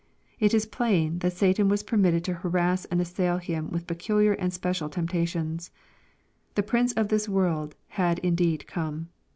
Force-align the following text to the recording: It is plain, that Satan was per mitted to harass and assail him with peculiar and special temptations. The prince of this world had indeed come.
It 0.39 0.55
is 0.55 0.65
plain, 0.65 1.19
that 1.19 1.33
Satan 1.33 1.69
was 1.69 1.83
per 1.83 1.95
mitted 1.95 2.23
to 2.23 2.33
harass 2.33 2.85
and 2.85 2.99
assail 2.99 3.37
him 3.37 3.69
with 3.69 3.85
peculiar 3.85 4.33
and 4.33 4.51
special 4.51 4.89
temptations. 4.89 5.69
The 6.55 6.63
prince 6.63 6.91
of 6.93 7.09
this 7.09 7.29
world 7.29 7.75
had 7.89 8.17
indeed 8.17 8.65
come. 8.65 9.09